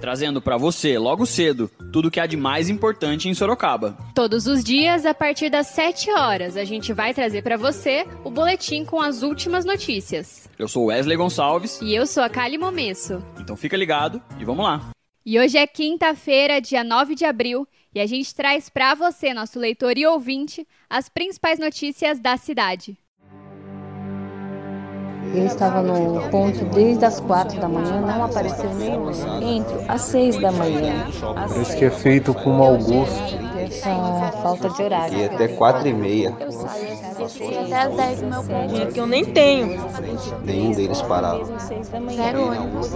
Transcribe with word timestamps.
trazendo 0.00 0.40
para 0.40 0.56
você, 0.56 0.98
logo 0.98 1.26
cedo, 1.26 1.70
tudo 1.92 2.08
o 2.08 2.10
que 2.10 2.18
há 2.18 2.26
de 2.26 2.36
mais 2.36 2.68
importante 2.68 3.28
em 3.28 3.34
Sorocaba. 3.34 3.96
Todos 4.14 4.46
os 4.46 4.64
dias, 4.64 5.04
a 5.04 5.14
partir 5.14 5.50
das 5.50 5.66
7 5.68 6.10
horas, 6.10 6.56
a 6.56 6.64
gente 6.64 6.92
vai 6.92 7.12
trazer 7.12 7.42
para 7.42 7.56
você 7.56 8.06
o 8.24 8.30
boletim 8.30 8.84
com 8.84 9.00
as 9.00 9.22
últimas 9.22 9.64
notícias. 9.64 10.48
Eu 10.58 10.66
sou 10.66 10.86
Wesley 10.86 11.16
Gonçalves. 11.16 11.80
E 11.82 11.94
eu 11.94 12.06
sou 12.06 12.22
a 12.22 12.28
Kali 12.28 12.58
Momesso. 12.58 13.22
Então 13.38 13.56
fica 13.56 13.76
ligado 13.76 14.20
e 14.38 14.44
vamos 14.44 14.64
lá. 14.64 14.90
E 15.24 15.38
hoje 15.38 15.58
é 15.58 15.66
quinta-feira, 15.66 16.60
dia 16.60 16.82
9 16.82 17.14
de 17.14 17.26
abril, 17.26 17.68
e 17.94 18.00
a 18.00 18.06
gente 18.06 18.34
traz 18.34 18.70
para 18.70 18.94
você, 18.94 19.34
nosso 19.34 19.58
leitor 19.58 19.98
e 19.98 20.06
ouvinte, 20.06 20.66
as 20.88 21.08
principais 21.08 21.58
notícias 21.58 22.18
da 22.18 22.36
cidade. 22.36 22.96
Ele 25.32 25.46
estava 25.46 25.80
no 25.80 26.28
ponto 26.30 26.64
desde 26.66 27.04
as 27.04 27.20
quatro 27.20 27.60
da 27.60 27.68
manhã, 27.68 28.00
não 28.00 28.24
apareceu 28.24 28.74
nenhum. 28.74 29.10
Entro 29.40 29.80
às 29.88 30.02
seis 30.02 30.36
da 30.40 30.50
manhã. 30.50 31.06
Parece 31.34 31.76
que 31.76 31.84
é 31.84 31.90
feito 31.90 32.34
com 32.34 32.50
mau 32.50 32.76
gosto. 32.76 33.40
Essa 33.60 34.32
falta 34.42 34.68
de 34.70 34.82
horário. 34.82 35.18
E 35.18 35.24
até 35.24 35.48
quatro 35.48 35.86
e 35.86 35.92
meia. 35.92 36.30
até 36.30 37.80
às 37.80 37.96
dez 37.96 38.20
do 38.20 38.26
meu 38.26 38.42
ponto. 38.42 38.76
É 38.76 38.86
que 38.86 38.98
eu 38.98 39.06
nem 39.06 39.24
tenho. 39.24 39.78
Nenhum 40.42 40.72
deles 40.72 41.00
parava. 41.02 41.44
Zero 42.10 42.48
ônibus. 42.48 42.90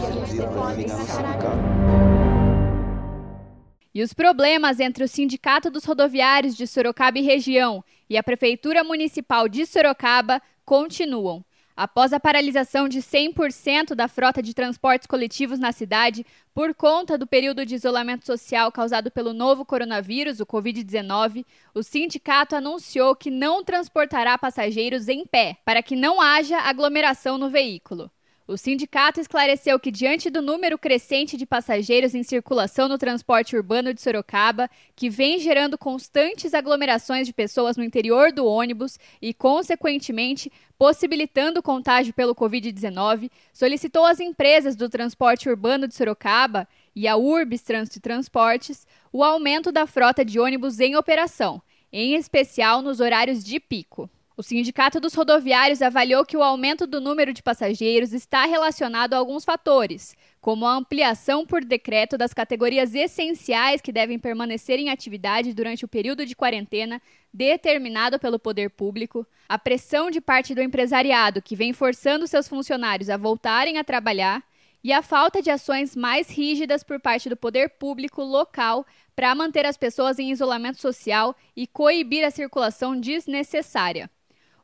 E 3.95 4.03
os 4.03 4.13
problemas 4.13 4.81
entre 4.81 5.05
o 5.05 5.09
Sindicato 5.09 5.71
dos 5.71 5.85
Rodoviários 5.85 6.57
de 6.57 6.67
Sorocaba 6.67 7.17
e 7.17 7.23
Região 7.23 7.85
e 8.11 8.17
a 8.17 8.25
Prefeitura 8.25 8.83
Municipal 8.83 9.49
de 9.49 9.65
Sorocaba 9.65 10.43
continuam. 10.65 11.45
Após 11.77 12.13
a 12.13 12.21
paralisação 12.21 12.89
de 12.89 13.01
100% 13.01 13.97
da 13.97 14.07
frota 14.07 14.41
de 14.41 14.55
transportes 14.55 15.09
coletivos 15.09 15.59
na 15.59 15.73
cidade 15.73 16.25
por 16.55 16.73
conta 16.73 17.19
do 17.19 17.27
período 17.27 17.67
de 17.67 17.75
isolamento 17.75 18.25
social 18.25 18.71
causado 18.71 19.11
pelo 19.11 19.33
novo 19.33 19.65
coronavírus, 19.65 20.39
o 20.39 20.47
Covid-19, 20.47 21.45
o 21.75 21.83
sindicato 21.83 22.55
anunciou 22.55 23.17
que 23.17 23.29
não 23.29 23.65
transportará 23.65 24.39
passageiros 24.39 25.09
em 25.09 25.27
pé, 25.27 25.57
para 25.65 25.83
que 25.83 25.97
não 25.97 26.21
haja 26.21 26.59
aglomeração 26.59 27.37
no 27.37 27.51
veículo. 27.51 28.09
O 28.47 28.59
sindicato 28.59 29.19
esclareceu 29.19 29.81
que, 29.81 29.91
diante 29.91 30.29
do 30.29 30.43
número 30.43 30.77
crescente 30.77 31.35
de 31.35 31.47
passageiros 31.47 32.15
em 32.15 32.23
circulação 32.23 32.89
no 32.89 32.99
transporte 32.99 33.57
urbano 33.57 33.95
de 33.95 34.03
Sorocaba, 34.03 34.69
que 34.95 35.09
vem 35.09 35.39
gerando 35.39 35.79
constantes 35.79 36.53
aglomerações 36.53 37.27
de 37.27 37.33
pessoas 37.33 37.79
no 37.79 37.83
interior 37.83 38.31
do 38.31 38.45
ônibus 38.45 38.99
e, 39.23 39.33
consequentemente, 39.33 40.53
possibilitando 40.77 41.61
o 41.61 41.63
contágio 41.63 42.13
pelo 42.13 42.35
Covid-19, 42.35 43.31
solicitou 43.51 44.05
às 44.05 44.21
empresas 44.21 44.77
do 44.77 44.91
transporte 44.91 45.49
urbano 45.49 45.89
de 45.89 45.95
Sorocaba 45.95 46.69
e 46.95 47.09
a 47.09 47.17
Urbis 47.17 47.63
Trânsito 47.63 47.97
e 47.97 48.03
Transportes 48.03 48.87
o 49.11 49.25
aumento 49.25 49.73
da 49.73 49.87
frota 49.87 50.23
de 50.23 50.39
ônibus 50.39 50.81
em 50.81 50.97
operação, 50.97 51.63
em 51.91 52.15
especial 52.15 52.83
nos 52.83 53.01
horários 53.01 53.43
de 53.43 53.59
pico. 53.59 54.11
O 54.37 54.43
Sindicato 54.43 54.99
dos 54.99 55.15
Rodoviários 55.15 55.81
avaliou 55.81 56.27
que 56.27 56.37
o 56.37 56.43
aumento 56.43 56.89
do 56.89 57.01
número 57.01 57.33
de 57.33 57.41
passageiros 57.41 58.13
está 58.13 58.45
relacionado 58.47 59.15
a 59.15 59.19
alguns 59.19 59.45
fatores, 59.45 60.17
como 60.41 60.67
a 60.67 60.75
ampliação 60.75 61.47
por 61.47 61.65
decreto 61.65 62.19
das 62.19 62.35
categorias 62.35 62.97
essenciais 62.97 63.81
que 63.81 63.93
devem 63.93 64.19
permanecer 64.19 64.81
em 64.81 64.91
atividade 64.91 65.55
durante 65.55 65.85
o 65.85 65.89
período 65.89 66.27
de 66.27 66.35
quarentena 66.35 67.01
determinado 67.33 68.19
pelo 68.19 68.37
poder 68.37 68.71
público, 68.71 69.25
a 69.49 69.57
pressão 69.57 70.11
de 70.11 70.21
parte 70.21 70.53
do 70.53 70.61
empresariado 70.61 71.41
que 71.41 71.55
vem 71.55 71.73
forçando 71.73 72.27
seus 72.27 72.49
funcionários 72.49 73.11
a 73.11 73.17
voltarem 73.17 73.79
a 73.79 73.85
trabalhar 73.85 74.43
e 74.83 74.93
a 74.93 75.01
falta 75.01 75.41
de 75.41 75.49
ações 75.49 75.95
mais 75.95 76.29
rígidas 76.29 76.83
por 76.83 76.99
parte 76.99 77.29
do 77.29 77.37
poder 77.37 77.71
público 77.79 78.21
local 78.21 78.85
para 79.15 79.33
manter 79.33 79.65
as 79.65 79.77
pessoas 79.77 80.19
em 80.19 80.33
isolamento 80.33 80.81
social 80.81 81.37
e 81.55 81.69
coibir 81.69 82.25
a 82.25 82.33
circulação 82.33 82.99
desnecessária. 82.99 84.11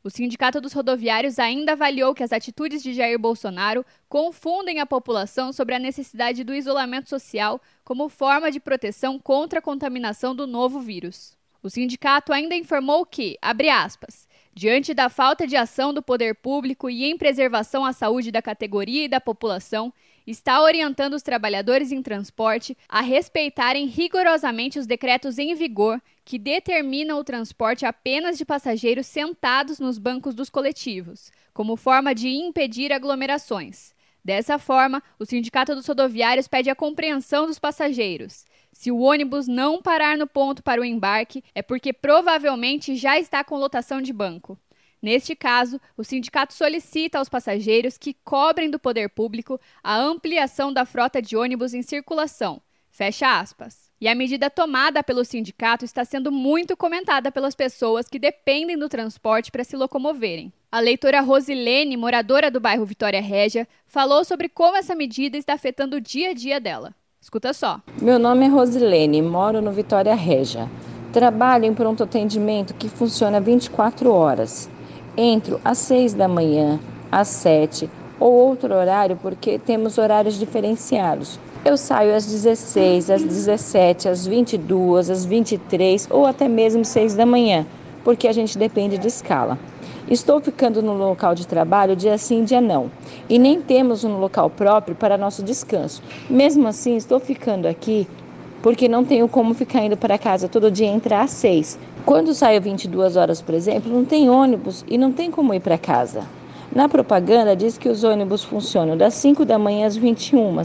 O 0.03 0.09
Sindicato 0.09 0.59
dos 0.59 0.73
Rodoviários 0.73 1.37
ainda 1.37 1.73
avaliou 1.73 2.15
que 2.15 2.23
as 2.23 2.31
atitudes 2.31 2.81
de 2.81 2.91
Jair 2.91 3.19
Bolsonaro 3.19 3.85
confundem 4.09 4.79
a 4.79 4.85
população 4.85 5.53
sobre 5.53 5.75
a 5.75 5.79
necessidade 5.79 6.43
do 6.43 6.55
isolamento 6.55 7.07
social 7.07 7.61
como 7.83 8.09
forma 8.09 8.51
de 8.51 8.59
proteção 8.59 9.19
contra 9.19 9.59
a 9.59 9.61
contaminação 9.61 10.35
do 10.35 10.47
novo 10.47 10.79
vírus. 10.79 11.37
O 11.61 11.69
sindicato 11.69 12.33
ainda 12.33 12.55
informou 12.55 13.05
que, 13.05 13.37
abre 13.39 13.69
aspas, 13.69 14.27
diante 14.51 14.91
da 14.95 15.07
falta 15.07 15.45
de 15.45 15.55
ação 15.55 15.93
do 15.93 16.01
poder 16.01 16.33
público 16.33 16.89
e 16.89 17.05
em 17.05 17.15
preservação 17.15 17.85
à 17.85 17.93
saúde 17.93 18.31
da 18.31 18.41
categoria 18.41 19.05
e 19.05 19.07
da 19.07 19.21
população, 19.21 19.93
está 20.25 20.63
orientando 20.63 21.13
os 21.13 21.21
trabalhadores 21.21 21.91
em 21.91 22.01
transporte 22.01 22.75
a 22.89 23.01
respeitarem 23.01 23.85
rigorosamente 23.85 24.79
os 24.79 24.87
decretos 24.87 25.37
em 25.37 25.53
vigor 25.53 26.01
que 26.31 26.39
determinam 26.39 27.19
o 27.19 27.25
transporte 27.25 27.85
apenas 27.85 28.37
de 28.37 28.45
passageiros 28.45 29.05
sentados 29.05 29.81
nos 29.81 29.97
bancos 29.97 30.33
dos 30.33 30.49
coletivos, 30.49 31.29
como 31.53 31.75
forma 31.75 32.15
de 32.15 32.29
impedir 32.29 32.93
aglomerações. 32.93 33.93
Dessa 34.23 34.57
forma, 34.57 35.03
o 35.19 35.25
Sindicato 35.25 35.75
dos 35.75 35.85
Rodoviários 35.85 36.47
pede 36.47 36.69
a 36.69 36.75
compreensão 36.75 37.47
dos 37.47 37.59
passageiros. 37.59 38.45
Se 38.71 38.89
o 38.89 38.99
ônibus 38.99 39.45
não 39.45 39.81
parar 39.81 40.17
no 40.17 40.25
ponto 40.25 40.63
para 40.63 40.79
o 40.79 40.85
embarque, 40.85 41.43
é 41.53 41.61
porque 41.61 41.91
provavelmente 41.91 42.95
já 42.95 43.19
está 43.19 43.43
com 43.43 43.57
lotação 43.57 44.01
de 44.01 44.13
banco. 44.13 44.57
Neste 45.01 45.35
caso, 45.35 45.81
o 45.97 46.03
sindicato 46.05 46.53
solicita 46.53 47.19
aos 47.19 47.27
passageiros 47.27 47.97
que 47.97 48.13
cobrem 48.23 48.71
do 48.71 48.79
poder 48.79 49.09
público 49.09 49.59
a 49.83 49.97
ampliação 49.97 50.71
da 50.71 50.85
frota 50.85 51.21
de 51.21 51.35
ônibus 51.35 51.73
em 51.73 51.81
circulação. 51.81 52.61
Fecha 52.89 53.37
aspas. 53.37 53.90
E 54.01 54.07
a 54.07 54.15
medida 54.15 54.49
tomada 54.49 55.03
pelo 55.03 55.23
sindicato 55.23 55.85
está 55.85 56.03
sendo 56.03 56.31
muito 56.31 56.75
comentada 56.75 57.31
pelas 57.31 57.53
pessoas 57.53 58.07
que 58.07 58.17
dependem 58.17 58.75
do 58.75 58.89
transporte 58.89 59.51
para 59.51 59.63
se 59.63 59.77
locomoverem. 59.77 60.51
A 60.71 60.79
leitora 60.79 61.21
Rosilene, 61.21 61.95
moradora 61.95 62.49
do 62.49 62.59
bairro 62.59 62.83
Vitória 62.83 63.21
Régia, 63.21 63.67
falou 63.85 64.25
sobre 64.25 64.49
como 64.49 64.75
essa 64.75 64.95
medida 64.95 65.37
está 65.37 65.53
afetando 65.53 65.97
o 65.97 66.01
dia 66.01 66.31
a 66.31 66.33
dia 66.33 66.59
dela. 66.59 66.95
Escuta 67.21 67.53
só. 67.53 67.79
Meu 68.01 68.17
nome 68.17 68.45
é 68.45 68.47
Rosilene, 68.47 69.21
moro 69.21 69.61
no 69.61 69.71
Vitória 69.71 70.15
Régia. 70.15 70.67
Trabalho 71.13 71.65
em 71.65 71.73
pronto 71.75 72.03
atendimento 72.03 72.73
que 72.73 72.89
funciona 72.89 73.39
24 73.39 74.11
horas. 74.11 74.67
Entro 75.15 75.61
às 75.63 75.77
6 75.77 76.15
da 76.15 76.27
manhã, 76.27 76.79
às 77.11 77.27
7 77.27 77.87
ou 78.19 78.33
outro 78.33 78.73
horário 78.73 79.15
porque 79.21 79.59
temos 79.59 79.99
horários 79.99 80.39
diferenciados. 80.39 81.39
Eu 81.63 81.77
saio 81.77 82.15
às 82.15 82.25
16, 82.25 83.11
às 83.11 83.23
17, 83.23 84.09
às 84.09 84.25
22, 84.25 85.11
às 85.11 85.23
23 85.23 86.07
ou 86.09 86.25
até 86.25 86.47
mesmo 86.47 86.83
6 86.83 87.13
da 87.13 87.23
manhã, 87.23 87.67
porque 88.03 88.27
a 88.27 88.31
gente 88.31 88.57
depende 88.57 88.97
de 88.97 89.07
escala. 89.07 89.59
Estou 90.09 90.41
ficando 90.41 90.81
no 90.81 90.97
local 90.97 91.35
de 91.35 91.45
trabalho 91.45 91.95
dia 91.95 92.17
sim, 92.17 92.43
dia 92.43 92.59
não, 92.59 92.89
e 93.29 93.37
nem 93.37 93.61
temos 93.61 94.03
um 94.03 94.17
local 94.17 94.49
próprio 94.49 94.95
para 94.95 95.19
nosso 95.19 95.43
descanso. 95.43 96.01
Mesmo 96.27 96.67
assim, 96.67 96.95
estou 96.95 97.19
ficando 97.19 97.67
aqui 97.67 98.07
porque 98.63 98.87
não 98.87 99.05
tenho 99.05 99.27
como 99.27 99.53
ficar 99.53 99.85
indo 99.85 99.95
para 99.95 100.17
casa 100.17 100.49
todo 100.49 100.71
dia 100.71 100.87
entrar 100.87 101.21
às 101.21 101.31
6. 101.31 101.77
Quando 102.03 102.33
saio 102.33 102.59
22 102.59 103.15
horas, 103.15 103.39
por 103.39 103.53
exemplo, 103.53 103.93
não 103.93 104.03
tem 104.03 104.31
ônibus 104.31 104.83
e 104.87 104.97
não 104.97 105.11
tem 105.11 105.29
como 105.29 105.53
ir 105.53 105.59
para 105.59 105.77
casa. 105.77 106.23
Na 106.73 106.87
propaganda 106.87 107.53
diz 107.53 107.77
que 107.77 107.89
os 107.89 108.05
ônibus 108.05 108.45
funcionam 108.45 108.95
das 108.95 109.13
5 109.15 109.43
da 109.43 109.59
manhã 109.59 109.85
às 109.85 109.97
21, 109.97 110.55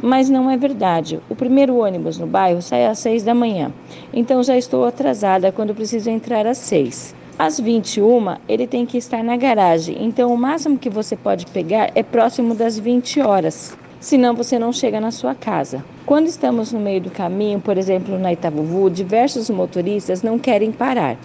mas 0.00 0.30
não 0.30 0.48
é 0.48 0.56
verdade. 0.56 1.18
O 1.28 1.34
primeiro 1.34 1.78
ônibus 1.78 2.16
no 2.16 2.28
bairro 2.28 2.62
sai 2.62 2.86
às 2.86 3.00
6 3.00 3.24
da 3.24 3.34
manhã, 3.34 3.72
então 4.14 4.40
já 4.40 4.56
estou 4.56 4.84
atrasada 4.84 5.50
quando 5.50 5.74
preciso 5.74 6.10
entrar 6.10 6.46
às 6.46 6.58
6. 6.58 7.12
Às 7.36 7.58
21, 7.58 8.36
ele 8.48 8.68
tem 8.68 8.86
que 8.86 8.98
estar 8.98 9.24
na 9.24 9.36
garagem, 9.36 9.96
então 10.00 10.32
o 10.32 10.38
máximo 10.38 10.78
que 10.78 10.88
você 10.88 11.16
pode 11.16 11.44
pegar 11.46 11.90
é 11.92 12.04
próximo 12.04 12.54
das 12.54 12.78
20 12.78 13.20
horas. 13.20 13.76
Senão 13.98 14.34
você 14.34 14.60
não 14.60 14.72
chega 14.72 15.00
na 15.00 15.10
sua 15.10 15.34
casa. 15.34 15.84
Quando 16.06 16.28
estamos 16.28 16.72
no 16.72 16.78
meio 16.78 17.00
do 17.00 17.10
caminho, 17.10 17.58
por 17.58 17.76
exemplo 17.76 18.16
na 18.16 18.32
Itavuvu, 18.32 18.88
diversos 18.88 19.50
motoristas 19.50 20.22
não 20.22 20.38
querem 20.38 20.70
parar, 20.70 21.16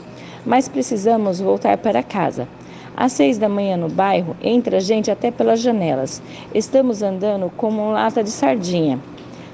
mas 0.43 0.67
precisamos 0.67 1.39
voltar 1.39 1.77
para 1.77 2.01
casa. 2.01 2.47
Às 2.95 3.13
seis 3.13 3.37
da 3.37 3.49
manhã 3.49 3.75
no 3.75 3.89
bairro, 3.89 4.35
entra 4.41 4.79
gente 4.79 5.09
até 5.09 5.31
pelas 5.31 5.59
janelas. 5.59 6.21
Estamos 6.53 7.01
andando 7.01 7.51
como 7.57 7.81
um 7.81 7.91
lata 7.91 8.23
de 8.23 8.29
sardinha. 8.29 8.99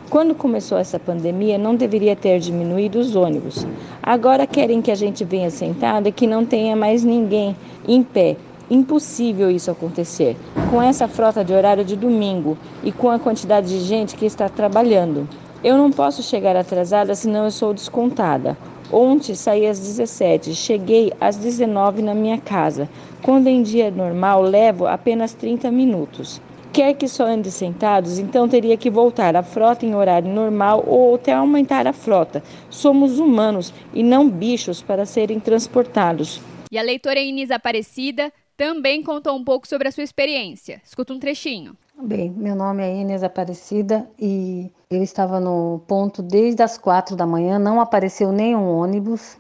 Quando 0.10 0.36
começou 0.36 0.78
essa 0.78 1.00
pandemia, 1.00 1.58
não 1.58 1.76
deveria 1.76 2.16
ter 2.16 2.40
diminuído 2.40 3.00
os 3.00 3.16
ônibus. 3.16 3.66
Agora 4.02 4.48
querem 4.48 4.82
que 4.82 4.92
a 4.92 4.96
gente 4.96 5.24
venha 5.24 5.50
sentado 5.50 6.08
e 6.08 6.12
que 6.12 6.26
não 6.26 6.46
tenha 6.46 6.76
mais 6.76 7.04
ninguém 7.04 7.56
em 7.88 8.04
pé. 8.04 8.36
Impossível 8.70 9.50
isso 9.50 9.72
acontecer. 9.72 10.36
Com 10.70 10.82
essa 10.82 11.08
frota 11.08 11.44
de 11.44 11.54
horário 11.54 11.86
de 11.86 11.96
domingo 11.96 12.58
e 12.84 12.92
com 12.92 13.10
a 13.10 13.20
quantidade 13.20 13.68
de 13.68 13.80
gente 13.86 14.16
que 14.16 14.26
está 14.26 14.50
trabalhando. 14.50 15.28
Eu 15.64 15.78
não 15.78 15.92
posso 15.92 16.24
chegar 16.24 16.56
atrasada, 16.56 17.14
senão 17.16 17.46
eu 17.46 17.52
sou 17.52 17.74
descontada. 17.74 18.58
Ontem 18.92 19.36
saí 19.36 19.68
às 19.68 19.78
17, 19.78 20.56
cheguei 20.56 21.14
às 21.22 21.38
19 21.38 22.02
na 22.02 22.16
minha 22.16 22.40
casa. 22.40 22.90
Quando 23.22 23.48
em 23.48 23.62
dia 23.62 23.92
normal 23.92 24.42
levo 24.42 24.88
apenas 24.88 25.34
30 25.34 25.70
minutos. 25.72 26.42
Quer 26.72 26.94
que 26.94 27.08
só 27.08 27.26
ande 27.26 27.52
sentados, 27.52 28.20
então 28.20 28.48
teria 28.48 28.78
que 28.78 28.90
voltar 28.90 29.36
a 29.36 29.44
frota 29.44 29.86
em 29.86 29.96
horário 29.96 30.32
normal 30.32 30.84
ou 30.88 31.16
até 31.16 31.34
aumentar 31.34 31.88
a 31.88 31.94
frota. 31.94 32.44
Somos 32.70 33.20
humanos 33.20 33.74
e 33.94 34.04
não 34.04 34.30
bichos 34.30 34.82
para 34.82 35.06
serem 35.06 35.40
transportados. 35.40 36.40
E 36.72 36.78
a 36.78 36.84
leitora 36.84 37.20
Inês 37.20 37.50
Aparecida 37.50 38.32
também 38.56 39.02
contou 39.02 39.36
um 39.36 39.44
pouco 39.44 39.68
sobre 39.68 39.88
a 39.88 39.92
sua 39.92 40.04
experiência. 40.04 40.80
Escuta 40.86 41.14
um 41.14 41.20
trechinho. 41.20 41.76
Bem, 42.02 42.30
meu 42.30 42.56
nome 42.56 42.84
é 42.84 43.02
Inês 43.02 43.24
Aparecida 43.24 44.08
e 44.18 44.72
eu 44.90 45.02
estava 45.02 45.40
no 45.40 45.82
ponto 45.88 46.22
desde 46.22 46.62
as 46.62 46.78
quatro 46.78 47.16
da 47.16 47.26
manhã, 47.26 47.58
não 47.60 47.82
apareceu 47.82 48.32
nenhum 48.32 48.70
ônibus 48.70 49.38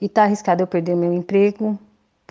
e 0.00 0.06
está 0.06 0.24
arriscado 0.24 0.62
eu 0.62 0.66
perder 0.66 0.96
meu 0.96 1.12
emprego 1.12 1.78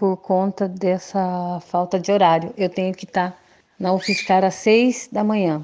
por 0.02 0.18
conta 0.18 0.68
dessa 0.68 1.60
falta 1.60 2.00
de 2.00 2.12
horário. 2.12 2.52
Eu 2.58 2.68
tenho 2.70 2.92
que 2.92 3.06
estar 3.06 3.30
tá 3.30 3.38
na 3.80 3.94
UFSCar 3.94 4.44
às 4.44 4.56
seis 4.56 5.08
da 5.12 5.24
manhã 5.24 5.64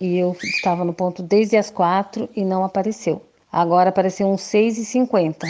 e 0.00 0.16
eu 0.16 0.36
estava 0.40 0.84
no 0.84 0.94
ponto 0.94 1.24
desde 1.24 1.56
as 1.56 1.68
quatro 1.68 2.28
e 2.36 2.44
não 2.44 2.62
apareceu. 2.62 3.20
Agora 3.50 3.88
apareceu 3.88 4.28
uns 4.28 4.42
seis 4.42 4.78
e 4.78 4.84
cinquenta. 4.84 5.48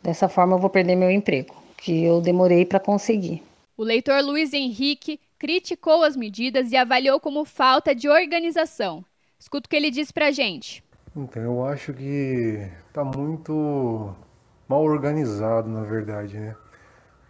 Dessa 0.00 0.28
forma 0.28 0.54
eu 0.54 0.60
vou 0.60 0.70
perder 0.70 0.94
meu 0.94 1.10
emprego, 1.10 1.52
que 1.76 2.04
eu 2.04 2.20
demorei 2.20 2.64
para 2.64 2.78
conseguir. 2.78 3.42
O 3.76 3.82
leitor 3.82 4.22
Luiz 4.22 4.52
Henrique 4.52 5.18
criticou 5.36 6.04
as 6.04 6.14
medidas 6.14 6.70
e 6.70 6.76
avaliou 6.76 7.18
como 7.18 7.44
falta 7.44 7.92
de 7.92 8.08
organização. 8.08 9.04
Escuta 9.40 9.66
o 9.66 9.68
que 9.68 9.74
ele 9.74 9.90
disse 9.90 10.12
pra 10.12 10.30
gente. 10.30 10.84
Então, 11.16 11.42
eu 11.42 11.64
acho 11.64 11.92
que 11.94 12.70
tá 12.92 13.02
muito 13.02 14.14
mal 14.68 14.84
organizado, 14.84 15.68
na 15.68 15.82
verdade, 15.82 16.38
né? 16.38 16.54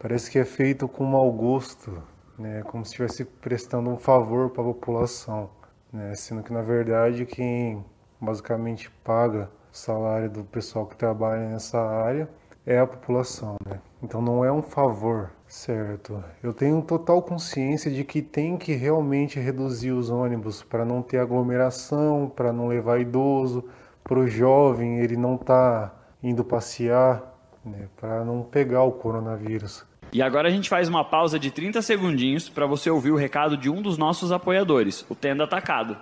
Parece 0.03 0.31
que 0.31 0.39
é 0.39 0.47
feito 0.47 0.89
com 0.89 1.05
mau 1.05 1.31
gosto, 1.31 2.03
né? 2.39 2.63
Como 2.63 2.83
se 2.87 2.93
estivesse 2.93 3.23
prestando 3.23 3.91
um 3.91 3.99
favor 3.99 4.49
para 4.49 4.63
a 4.63 4.65
população, 4.65 5.51
né? 5.93 6.15
Sendo 6.15 6.43
que, 6.43 6.51
na 6.51 6.63
verdade, 6.63 7.27
quem 7.27 7.85
basicamente 8.19 8.91
paga 9.05 9.51
o 9.71 9.77
salário 9.77 10.31
do 10.31 10.43
pessoal 10.43 10.87
que 10.87 10.97
trabalha 10.97 11.51
nessa 11.51 11.79
área 11.79 12.31
é 12.65 12.79
a 12.79 12.87
população, 12.87 13.57
né? 13.63 13.79
Então 14.03 14.23
não 14.23 14.43
é 14.43 14.51
um 14.51 14.63
favor, 14.63 15.33
certo? 15.47 16.25
Eu 16.43 16.55
tenho 16.55 16.81
total 16.81 17.21
consciência 17.21 17.91
de 17.91 18.03
que 18.03 18.23
tem 18.23 18.57
que 18.57 18.73
realmente 18.73 19.39
reduzir 19.39 19.91
os 19.91 20.09
ônibus 20.09 20.63
para 20.63 20.83
não 20.83 21.03
ter 21.03 21.19
aglomeração, 21.19 22.33
para 22.35 22.55
não 22.55 22.69
levar 22.69 23.03
idoso, 23.03 23.67
para 24.03 24.19
o 24.19 24.27
jovem 24.27 25.01
ele 25.01 25.19
não 25.19 25.37
tá 25.37 25.93
indo 26.23 26.43
passear, 26.43 27.39
né? 27.63 27.87
Para 27.99 28.25
não 28.25 28.43
pegar 28.43 28.83
o 28.85 28.93
coronavírus. 28.93 29.90
E 30.13 30.21
agora 30.21 30.49
a 30.49 30.51
gente 30.51 30.69
faz 30.69 30.89
uma 30.89 31.05
pausa 31.05 31.39
de 31.39 31.51
30 31.51 31.81
segundinhos 31.83 32.49
para 32.49 32.67
você 32.67 32.91
ouvir 32.91 33.13
o 33.13 33.17
recado 33.17 33.57
de 33.57 33.71
um 33.71 33.81
dos 33.81 33.97
nossos 33.97 34.33
apoiadores, 34.33 35.05
o 35.09 35.15
Tenda 35.15 35.45
Atacado. 35.45 35.97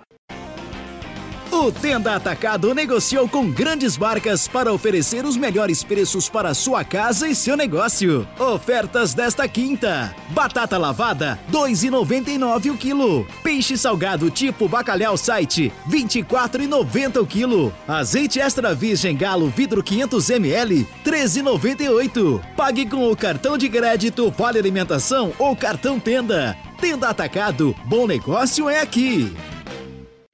O 1.59 1.73
Tenda 1.73 2.15
Atacado 2.15 2.73
negociou 2.73 3.27
com 3.27 3.51
grandes 3.51 3.97
marcas 3.97 4.47
para 4.47 4.71
oferecer 4.71 5.25
os 5.25 5.35
melhores 5.35 5.83
preços 5.83 6.29
para 6.29 6.53
sua 6.53 6.85
casa 6.85 7.27
e 7.27 7.35
seu 7.35 7.57
negócio. 7.57 8.25
Ofertas 8.39 9.13
desta 9.13 9.45
quinta: 9.45 10.15
batata 10.29 10.77
lavada 10.77 11.37
2,99 11.51 12.71
o 12.71 12.77
quilo, 12.77 13.27
peixe 13.43 13.77
salgado 13.77 14.31
tipo 14.31 14.69
bacalhau 14.69 15.17
site 15.17 15.69
24,90 15.89 17.21
o 17.21 17.25
quilo, 17.25 17.73
azeite 17.85 18.39
extra 18.39 18.73
virgem 18.73 19.17
galo 19.17 19.49
vidro 19.49 19.83
500 19.83 20.29
ml 20.29 20.87
13,98. 21.03 22.41
Pague 22.55 22.85
com 22.85 23.11
o 23.11 23.17
cartão 23.17 23.57
de 23.57 23.67
crédito 23.67 24.31
Vale 24.31 24.59
Alimentação 24.59 25.33
ou 25.37 25.53
cartão 25.57 25.99
Tenda. 25.99 26.55
Tenda 26.79 27.09
Atacado, 27.09 27.75
bom 27.83 28.07
negócio 28.07 28.69
é 28.69 28.79
aqui. 28.79 29.35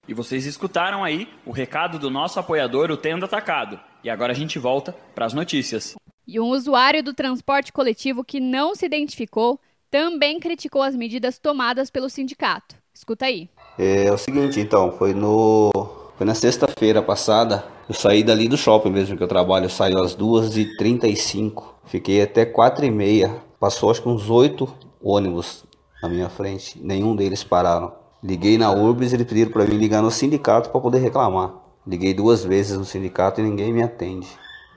E 0.07 0.13
vocês 0.13 0.45
escutaram 0.45 1.03
aí 1.03 1.27
o 1.45 1.51
recado 1.51 1.97
do 1.97 2.09
nosso 2.09 2.39
apoiador, 2.39 2.91
o 2.91 2.97
Tenda 2.97 3.25
Atacado. 3.25 3.79
E 4.03 4.09
agora 4.09 4.33
a 4.33 4.35
gente 4.35 4.59
volta 4.59 4.95
para 5.13 5.25
as 5.25 5.33
notícias. 5.33 5.95
E 6.27 6.39
um 6.39 6.49
usuário 6.49 7.03
do 7.03 7.13
transporte 7.13 7.73
coletivo 7.73 8.23
que 8.23 8.39
não 8.39 8.75
se 8.75 8.85
identificou 8.85 9.59
também 9.89 10.39
criticou 10.39 10.81
as 10.81 10.95
medidas 10.95 11.39
tomadas 11.39 11.89
pelo 11.89 12.09
sindicato. 12.09 12.75
Escuta 12.93 13.25
aí. 13.25 13.49
É, 13.77 14.05
é 14.05 14.11
o 14.11 14.17
seguinte, 14.17 14.59
então, 14.59 14.91
foi 14.91 15.13
no 15.13 15.71
foi 16.17 16.25
na 16.25 16.33
sexta-feira 16.33 17.01
passada. 17.01 17.65
Eu 17.89 17.93
saí 17.93 18.23
dali 18.23 18.47
do 18.47 18.57
shopping 18.57 18.89
mesmo 18.89 19.17
que 19.17 19.23
eu 19.23 19.27
trabalho. 19.27 19.65
Eu 19.65 19.69
saí 19.69 19.93
às 19.99 20.15
2h35. 20.15 21.63
Fiquei 21.85 22.21
até 22.21 22.45
4h30. 22.45 23.37
Passou 23.59 23.91
acho 23.91 24.01
que 24.01 24.07
uns 24.07 24.29
oito 24.29 24.73
ônibus 25.03 25.65
na 26.01 26.07
minha 26.07 26.29
frente. 26.29 26.79
Nenhum 26.81 27.15
deles 27.15 27.43
pararam. 27.43 28.04
Liguei 28.25 28.57
na 28.57 28.71
Urbis 28.71 29.11
e 29.11 29.15
eles 29.17 29.27
pediram 29.27 29.51
para 29.51 29.65
mim 29.65 29.77
ligar 29.77 30.01
no 30.01 30.09
sindicato 30.09 30.71
para 30.71 30.81
poder 30.81 30.97
reclamar. 30.97 31.53
Liguei 31.85 32.11
duas 32.11 32.43
vezes 32.43 32.75
no 32.75 32.83
sindicato 32.83 33.39
e 33.39 33.43
ninguém 33.43 33.71
me 33.71 33.83
atende. 33.83 34.27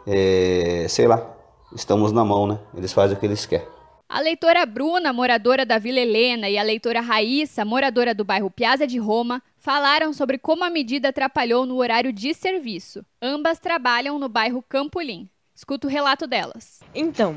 É, 0.06 0.84
sei 0.86 1.08
lá, 1.08 1.34
estamos 1.74 2.12
na 2.12 2.22
mão, 2.26 2.46
né? 2.46 2.58
Eles 2.76 2.92
fazem 2.92 3.16
o 3.16 3.18
que 3.18 3.24
eles 3.24 3.46
querem. 3.46 3.66
A 4.06 4.20
leitora 4.20 4.66
Bruna, 4.66 5.14
moradora 5.14 5.64
da 5.64 5.78
Vila 5.78 5.98
Helena, 5.98 6.46
e 6.46 6.58
a 6.58 6.62
leitora 6.62 7.00
Raíssa, 7.00 7.64
moradora 7.64 8.14
do 8.14 8.22
bairro 8.22 8.50
Piazza 8.50 8.86
de 8.86 8.98
Roma, 8.98 9.42
falaram 9.56 10.12
sobre 10.12 10.36
como 10.36 10.62
a 10.62 10.68
medida 10.68 11.08
atrapalhou 11.08 11.64
no 11.64 11.76
horário 11.76 12.12
de 12.12 12.34
serviço. 12.34 13.02
Ambas 13.20 13.58
trabalham 13.58 14.18
no 14.18 14.28
bairro 14.28 14.62
Campolim. 14.68 15.26
Escuta 15.54 15.86
o 15.86 15.90
relato 15.90 16.26
delas. 16.26 16.80
Então, 16.94 17.34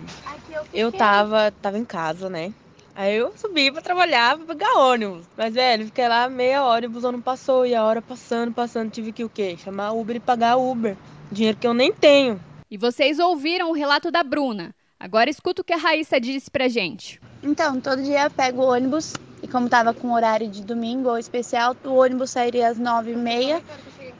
eu 0.74 0.92
tava, 0.92 1.54
tava 1.62 1.78
em 1.80 1.86
casa, 1.86 2.30
né? 2.30 2.54
Aí 2.96 3.16
eu 3.16 3.34
subi 3.38 3.72
pra 3.72 3.82
trabalhar, 3.82 4.38
pra 4.38 4.46
pegar 4.48 4.78
ônibus. 4.78 5.26
Mas, 5.38 5.54
velho, 5.54 5.86
fiquei 5.86 6.08
lá 6.08 6.30
meia 6.30 6.64
hora 6.64 6.86
e 6.86 6.88
o 6.88 6.92
busão 6.92 7.12
não 7.12 7.22
passou. 7.22 7.66
E 7.66 7.74
a 7.74 7.84
hora 7.84 8.02
passando, 8.02 8.54
passando, 8.54 8.92
tive 8.92 9.12
que 9.12 9.24
o 9.24 9.30
quê? 9.30 9.58
Chamar 9.58 9.92
Uber 9.92 10.16
e 10.16 10.20
pagar 10.20 10.58
Uber. 10.58 10.98
Dinheiro 11.32 11.58
que 11.58 11.68
eu 11.68 11.74
nem 11.74 11.92
tenho. 11.92 12.40
E 12.70 12.78
vocês 12.78 13.20
ouviram 13.20 13.70
o 13.70 13.74
relato 13.74 14.12
da 14.12 14.24
Bruna. 14.24 14.76
Agora 15.00 15.30
escuta 15.30 15.62
o 15.62 15.66
que 15.66 15.74
a 15.74 15.78
Raíssa 15.78 16.20
disse 16.20 16.52
pra 16.52 16.68
gente. 16.68 17.20
Então, 17.42 17.80
todo 17.80 18.04
dia 18.04 18.26
eu 18.26 18.32
pego 18.32 18.62
o 18.62 18.72
ônibus. 18.72 19.14
E 19.42 19.48
como 19.48 19.68
tava 19.68 19.94
com 19.94 20.14
horário 20.14 20.48
de 20.48 20.64
domingo 20.64 21.10
ou 21.10 21.18
especial, 21.18 21.76
o 21.84 21.96
ônibus 21.96 22.30
sairia 22.30 22.68
às 22.68 22.78
nove 22.78 23.14
e 23.14 23.16
meia. 23.16 23.62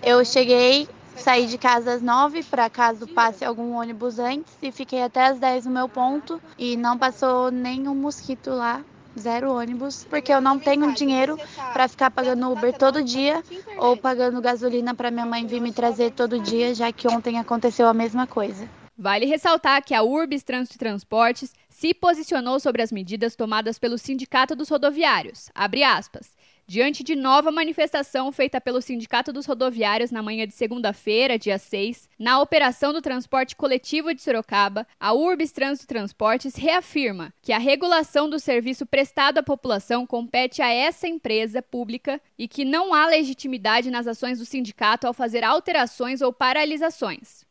Eu 0.02 0.26
cheguei 0.26 0.88
Saí 1.22 1.46
de 1.46 1.58
casa 1.58 1.94
às 1.94 2.02
nove 2.02 2.42
para 2.42 2.68
caso 2.68 3.08
passe 3.08 3.46
algum 3.46 3.76
ônibus 3.76 4.18
antes 4.18 4.52
e 4.60 4.72
fiquei 4.72 5.04
até 5.04 5.28
às 5.28 5.38
dez 5.38 5.68
no 5.68 5.72
meu 5.72 5.88
ponto 5.88 6.42
e 6.58 6.76
não 6.76 6.98
passou 6.98 7.52
nenhum 7.52 7.94
mosquito 7.94 8.50
lá, 8.50 8.84
zero 9.18 9.54
ônibus, 9.54 10.04
porque 10.10 10.34
eu 10.34 10.42
não 10.42 10.58
tenho 10.58 10.92
dinheiro 10.96 11.38
para 11.74 11.88
ficar 11.88 12.10
pagando 12.10 12.52
Uber 12.52 12.76
todo 12.76 13.04
dia 13.04 13.44
ou 13.78 13.96
pagando 13.96 14.42
gasolina 14.42 14.96
para 14.96 15.12
minha 15.12 15.26
mãe 15.26 15.46
vir 15.46 15.62
me 15.62 15.72
trazer 15.72 16.12
todo 16.12 16.40
dia, 16.40 16.74
já 16.74 16.92
que 16.92 17.08
ontem 17.08 17.38
aconteceu 17.38 17.88
a 17.88 17.94
mesma 17.94 18.26
coisa. 18.26 18.68
Vale 18.98 19.26
ressaltar 19.26 19.84
que 19.84 19.94
a 19.94 20.02
Urbis 20.02 20.42
Trânsito 20.44 20.76
e 20.76 20.80
Transportes 20.80 21.54
se 21.70 21.94
posicionou 21.94 22.60
sobre 22.60 22.82
as 22.82 22.92
medidas 22.92 23.36
tomadas 23.36 23.78
pelo 23.78 23.98
Sindicato 23.98 24.56
dos 24.56 24.70
Rodoviários. 24.70 25.50
Abre 25.54 25.84
aspas 25.84 26.36
diante 26.72 27.04
de 27.04 27.18
nova 27.18 27.52
manifestação 27.52 28.32
feita 28.32 28.62
pelo 28.62 28.82
Sindicato 28.82 29.34
dos 29.34 29.46
Rodoviários 29.46 30.10
na 30.10 30.24
manhã 30.24 30.48
de 30.48 30.54
segunda-feira, 30.54 31.38
dia 31.38 31.58
6, 31.58 32.08
na 32.18 32.40
operação 32.40 32.94
do 32.94 33.02
transporte 33.02 33.58
coletivo 33.58 34.14
de 34.14 34.22
Sorocaba, 34.22 34.88
a 34.98 35.12
Urbis 35.12 35.52
Trânsito 35.52 35.86
Transportes 35.86 36.56
reafirma 36.56 37.34
que 37.42 37.52
a 37.52 37.58
regulação 37.58 38.30
do 38.30 38.40
serviço 38.40 38.86
prestado 38.86 39.40
à 39.40 39.44
população 39.44 40.08
compete 40.08 40.62
a 40.62 40.72
essa 40.72 41.10
empresa 41.10 41.62
pública 41.62 42.22
e 42.40 42.48
que 42.48 42.64
não 42.64 42.94
há 42.94 43.06
legitimidade 43.06 43.92
nas 43.92 44.08
ações 44.08 44.40
do 44.40 44.46
sindicato 44.46 45.06
ao 45.06 45.14
fazer 45.14 45.44
alterações 45.44 46.22
ou 46.22 46.32
paralisações. 46.32 47.44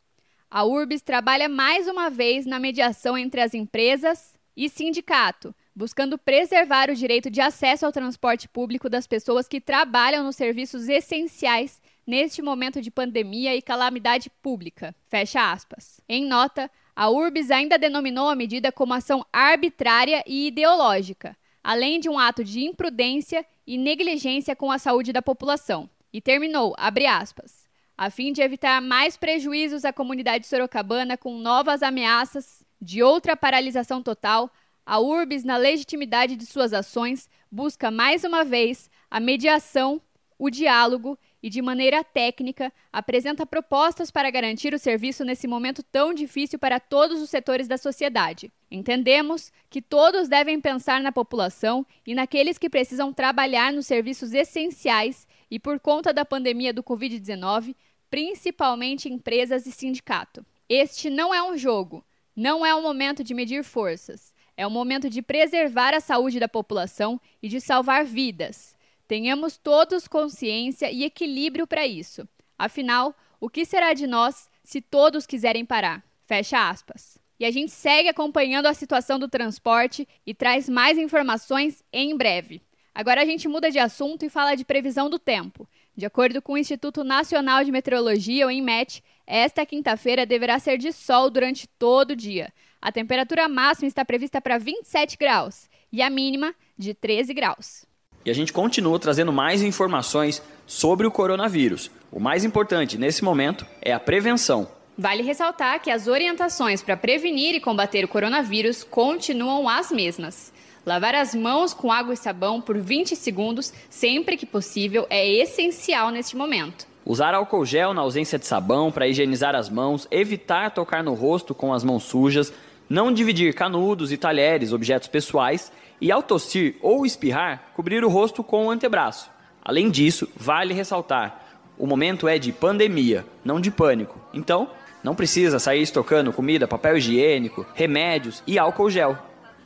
A 0.50 0.65
Urbis 0.65 1.03
trabalha 1.03 1.47
mais 1.47 1.87
uma 1.87 2.09
vez 2.09 2.47
na 2.47 2.59
mediação 2.59 3.19
entre 3.19 3.43
as 3.43 3.53
empresas 3.53 4.33
e 4.57 4.67
sindicato, 4.71 5.55
buscando 5.75 6.19
preservar 6.19 6.91
o 6.91 6.95
direito 6.95 7.31
de 7.31 7.41
acesso 7.41 7.87
ao 7.87 7.93
transporte 7.93 8.49
público 8.49 8.89
das 8.89 9.07
pessoas 9.07 9.49
que 9.49 9.61
trabalham 9.61 10.25
nos 10.25 10.37
serviços 10.37 10.89
essenciais 10.89 11.81
neste 12.07 12.43
momento 12.43 12.81
de 12.83 12.91
pandemia 12.91 13.55
e 13.55 13.62
calamidade 13.62 14.31
pública. 14.43 14.95
Fecha 15.09 15.53
aspas. 15.53 16.00
Em 16.09 16.27
nota, 16.27 16.71
a 16.95 17.09
URBS 17.09 17.50
ainda 17.50 17.79
denominou 17.79 18.29
a 18.29 18.35
medida 18.35 18.73
como 18.73 18.93
ação 18.93 19.25
arbitrária 19.33 20.23
e 20.27 20.49
ideológica, 20.49 21.37
além 21.62 22.00
de 22.00 22.09
um 22.09 22.19
ato 22.19 22.43
de 22.43 22.65
imprudência 22.65 23.47
e 23.67 23.79
negligência 23.79 24.57
com 24.57 24.71
a 24.71 24.79
saúde 24.79 25.12
da 25.12 25.23
população. 25.23 25.89
E 26.12 26.21
terminou, 26.21 26.75
abre 26.77 27.07
aspas. 27.07 27.69
a 27.97 28.11
fim 28.11 28.33
de 28.33 28.41
evitar 28.41 28.81
mais 28.81 29.17
prejuízos 29.17 29.85
à 29.85 29.93
comunidade 29.93 30.47
sorocabana 30.47 31.19
com 31.19 31.39
novas 31.39 31.83
ameaças 31.83 32.65
de 32.81 33.03
outra 33.03 33.37
paralisação 33.37 34.03
total, 34.03 34.50
a 34.90 34.99
URBS, 34.99 35.44
na 35.44 35.56
legitimidade 35.56 36.35
de 36.35 36.44
suas 36.44 36.73
ações, 36.73 37.28
busca 37.49 37.92
mais 37.92 38.25
uma 38.25 38.44
vez 38.44 38.90
a 39.09 39.20
mediação, 39.20 40.02
o 40.37 40.50
diálogo 40.50 41.16
e, 41.40 41.49
de 41.49 41.62
maneira 41.62 42.02
técnica, 42.02 42.73
apresenta 42.92 43.47
propostas 43.47 44.11
para 44.11 44.32
garantir 44.32 44.75
o 44.75 44.80
serviço 44.80 45.25
nesse 45.25 45.47
momento 45.47 45.80
tão 45.80 46.12
difícil 46.12 46.59
para 46.59 46.80
todos 46.80 47.23
os 47.23 47.30
setores 47.30 47.68
da 47.68 47.78
sociedade. 47.78 48.52
Entendemos 48.68 49.52
que 49.70 49.80
todos 49.80 50.26
devem 50.26 50.61
pensar 50.61 51.00
na 51.00 51.12
população 51.12 51.87
e 52.04 52.12
naqueles 52.12 52.59
que 52.59 52.68
precisam 52.68 53.12
trabalhar 53.12 53.73
nos 53.73 53.87
serviços 53.87 54.32
essenciais 54.32 55.25
e, 55.49 55.61
por 55.61 55.78
conta 55.78 56.12
da 56.12 56.25
pandemia 56.25 56.75
do 56.75 56.82
Covid-19, 56.82 57.76
principalmente 58.11 59.09
empresas 59.09 59.66
e 59.66 59.70
sindicato. 59.70 60.44
Este 60.68 61.09
não 61.09 61.32
é 61.32 61.40
um 61.40 61.56
jogo, 61.56 62.04
não 62.35 62.66
é 62.66 62.75
um 62.75 62.82
momento 62.82 63.23
de 63.23 63.35
medir 63.35 63.62
forças, 63.62 64.29
é 64.61 64.67
um 64.67 64.71
momento 64.71 65.09
de 65.09 65.23
preservar 65.23 65.95
a 65.95 66.00
saúde 66.00 66.38
da 66.38 66.47
população 66.47 67.19
e 67.43 67.49
de 67.49 67.62
salvar 67.62 68.05
vidas. 68.05 68.76
Tenhamos 69.09 69.57
todos 69.57 70.07
consciência 70.07 70.93
e 70.93 71.02
equilíbrio 71.02 71.67
para 71.67 71.87
isso. 71.87 72.29
Afinal, 72.59 73.17
o 73.40 73.49
que 73.49 73.64
será 73.64 73.95
de 73.95 74.07
nós 74.07 74.50
se 74.62 74.83
todos 74.83 75.25
quiserem 75.25 75.64
parar? 75.64 76.05
Fecha 76.26 76.69
aspas. 76.69 77.19
E 77.38 77.47
a 77.47 77.50
gente 77.50 77.73
segue 77.73 78.11
acompanhando 78.11 78.67
a 78.67 78.75
situação 78.75 79.19
do 79.19 79.29
transporte 79.29 80.07
e 80.26 80.35
traz 80.35 80.69
mais 80.69 80.99
informações 80.99 81.83
em 81.90 82.14
breve. 82.14 82.61
Agora 82.95 83.23
a 83.23 83.25
gente 83.25 83.49
muda 83.49 83.71
de 83.71 83.79
assunto 83.79 84.26
e 84.26 84.29
fala 84.29 84.55
de 84.55 84.67
previsão 84.67 85.09
do 85.09 85.19
tempo. 85.19 85.67
De 85.97 86.05
acordo 86.05 86.43
com 86.43 86.52
o 86.52 86.59
Instituto 86.59 87.02
Nacional 87.02 87.64
de 87.64 87.73
Meteorologia, 87.73 88.47
o 88.47 88.50
INMET, 88.50 89.02
esta 89.26 89.64
quinta-feira 89.64 90.26
deverá 90.26 90.59
ser 90.59 90.76
de 90.76 90.93
sol 90.93 91.31
durante 91.31 91.67
todo 91.67 92.11
o 92.11 92.17
dia. 92.17 92.52
A 92.82 92.90
temperatura 92.90 93.46
máxima 93.46 93.88
está 93.88 94.04
prevista 94.06 94.40
para 94.40 94.56
27 94.56 95.18
graus 95.18 95.68
e 95.92 96.00
a 96.00 96.08
mínima 96.08 96.54
de 96.78 96.94
13 96.94 97.34
graus. 97.34 97.84
E 98.25 98.30
a 98.30 98.34
gente 98.34 98.54
continua 98.54 98.99
trazendo 98.99 99.30
mais 99.30 99.62
informações 99.62 100.42
sobre 100.66 101.06
o 101.06 101.10
coronavírus. 101.10 101.90
O 102.10 102.18
mais 102.18 102.42
importante 102.42 102.96
nesse 102.96 103.22
momento 103.22 103.66
é 103.82 103.92
a 103.92 104.00
prevenção. 104.00 104.66
Vale 104.96 105.22
ressaltar 105.22 105.80
que 105.80 105.90
as 105.90 106.06
orientações 106.06 106.82
para 106.82 106.96
prevenir 106.96 107.54
e 107.54 107.60
combater 107.60 108.04
o 108.04 108.08
coronavírus 108.08 108.82
continuam 108.82 109.68
as 109.68 109.90
mesmas. 109.90 110.50
Lavar 110.84 111.14
as 111.14 111.34
mãos 111.34 111.75
com 111.75 111.92
água 111.92 112.14
e 112.14 112.16
sabão 112.16 112.62
por 112.62 112.78
20 112.78 113.14
segundos, 113.14 113.72
sempre 113.90 114.38
que 114.38 114.46
possível, 114.46 115.06
é 115.10 115.26
essencial 115.28 116.10
neste 116.10 116.34
momento. 116.34 116.87
Usar 117.04 117.34
álcool 117.34 117.64
gel 117.64 117.92
na 117.92 118.02
ausência 118.02 118.38
de 118.38 118.46
sabão 118.46 118.92
para 118.92 119.08
higienizar 119.08 119.54
as 119.54 119.68
mãos, 119.68 120.06
evitar 120.10 120.70
tocar 120.70 121.02
no 121.02 121.14
rosto 121.14 121.54
com 121.54 121.72
as 121.72 121.82
mãos 121.82 122.04
sujas, 122.04 122.52
não 122.90 123.12
dividir 123.12 123.54
canudos 123.54 124.11
e 124.11 124.16
talheres, 124.16 124.73
objetos 124.73 125.06
pessoais, 125.06 125.70
e 126.00 126.11
ao 126.11 126.25
tossir 126.25 126.75
ou 126.82 127.06
espirrar, 127.06 127.70
cobrir 127.73 128.02
o 128.02 128.09
rosto 128.09 128.42
com 128.42 128.66
o 128.66 128.70
antebraço. 128.70 129.30
Além 129.64 129.88
disso, 129.88 130.28
vale 130.35 130.75
ressaltar: 130.75 131.40
o 131.78 131.87
momento 131.87 132.26
é 132.26 132.37
de 132.37 132.52
pandemia, 132.52 133.25
não 133.44 133.61
de 133.61 133.70
pânico. 133.70 134.18
Então, 134.35 134.68
não 135.04 135.14
precisa 135.14 135.61
sair 135.61 135.82
estocando 135.82 136.32
comida, 136.32 136.66
papel 136.66 136.97
higiênico, 136.97 137.64
remédios 137.75 138.42
e 138.44 138.59
álcool 138.59 138.90
gel. 138.90 139.16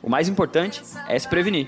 O 0.03 0.09
mais 0.09 0.29
importante 0.29 0.83
é 1.07 1.17
se 1.17 1.27
prevenir. 1.27 1.67